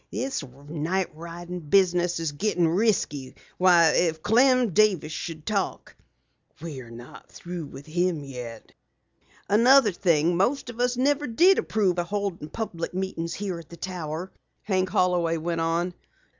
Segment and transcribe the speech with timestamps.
[0.11, 3.35] "This night riding business is getting risky.
[3.59, 5.95] Why, if Clem Davis should talk"
[6.59, 8.71] "We're not through with him yet."
[9.47, 12.49] "Another thing, most of us never did approve of holding
[12.93, 14.31] meetings here at the Tower,"
[14.63, 15.93] Hank Holloway went on.